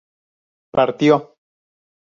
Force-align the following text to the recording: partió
partió 0.73 1.19